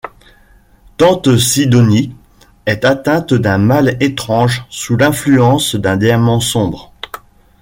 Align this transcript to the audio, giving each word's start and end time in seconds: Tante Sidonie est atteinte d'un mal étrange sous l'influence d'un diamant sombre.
Tante 0.97 1.37
Sidonie 1.37 2.15
est 2.65 2.85
atteinte 2.85 3.35
d'un 3.35 3.59
mal 3.59 3.97
étrange 4.01 4.65
sous 4.71 4.97
l'influence 4.97 5.75
d'un 5.75 5.95
diamant 5.95 6.39
sombre. 6.39 6.91